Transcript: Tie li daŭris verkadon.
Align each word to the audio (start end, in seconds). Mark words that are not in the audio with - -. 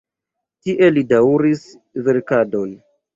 Tie 0.67 0.87
li 0.95 1.03
daŭris 1.11 1.61
verkadon. 2.09 2.73